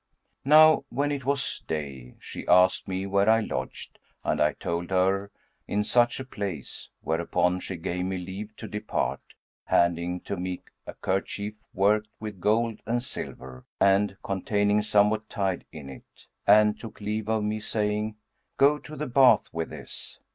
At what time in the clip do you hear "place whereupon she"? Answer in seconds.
6.25-7.75